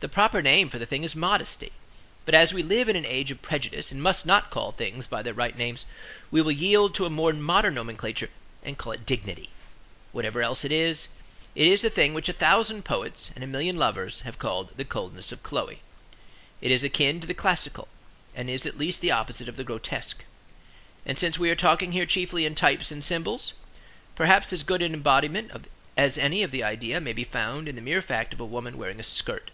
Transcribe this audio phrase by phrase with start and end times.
[0.00, 1.72] The proper name for the thing is modesty;
[2.26, 5.22] but as we live in an age of prejudice and must not call things by
[5.22, 5.86] their right names,
[6.30, 8.28] we will yield to a more modern nomenclature
[8.62, 9.48] and call it dignity.
[10.12, 11.08] Whatever else it is,
[11.54, 14.84] it is the thing which a thousand poets and a million lovers have called the
[14.84, 15.80] coldness of Chloe.
[16.60, 17.88] It is akin to the classical,
[18.34, 20.22] and is at least the opposite of the grotesque.
[21.06, 23.54] And since we are talking here chiefly in types and symbols,
[24.16, 25.50] perhaps as good an embodiment
[25.96, 28.76] as any of the idea may be found in the mere fact of a woman
[28.76, 29.50] wearing a skirt.